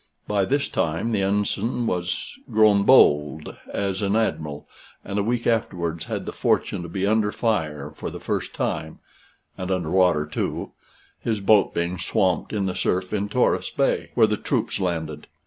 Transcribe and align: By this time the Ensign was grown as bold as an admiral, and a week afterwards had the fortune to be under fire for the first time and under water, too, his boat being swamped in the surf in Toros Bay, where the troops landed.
By 0.27 0.45
this 0.45 0.67
time 0.67 1.11
the 1.11 1.21
Ensign 1.21 1.85
was 1.85 2.39
grown 2.51 2.79
as 2.79 2.85
bold 2.87 3.55
as 3.71 4.01
an 4.01 4.15
admiral, 4.15 4.67
and 5.05 5.19
a 5.19 5.23
week 5.23 5.45
afterwards 5.45 6.05
had 6.05 6.25
the 6.25 6.31
fortune 6.31 6.81
to 6.81 6.89
be 6.89 7.05
under 7.05 7.31
fire 7.31 7.91
for 7.91 8.09
the 8.09 8.19
first 8.19 8.51
time 8.51 8.97
and 9.59 9.69
under 9.69 9.91
water, 9.91 10.25
too, 10.25 10.71
his 11.19 11.39
boat 11.39 11.75
being 11.75 11.99
swamped 11.99 12.51
in 12.51 12.65
the 12.65 12.73
surf 12.73 13.13
in 13.13 13.29
Toros 13.29 13.69
Bay, 13.69 14.09
where 14.15 14.25
the 14.25 14.37
troops 14.37 14.79
landed. 14.79 15.27